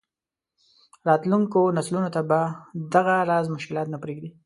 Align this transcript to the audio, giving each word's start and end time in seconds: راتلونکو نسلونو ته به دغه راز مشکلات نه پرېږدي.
راتلونکو 1.07 1.59
نسلونو 1.77 2.09
ته 2.15 2.21
به 2.29 2.39
دغه 2.93 3.15
راز 3.29 3.45
مشکلات 3.55 3.87
نه 3.93 3.97
پرېږدي. 4.03 4.29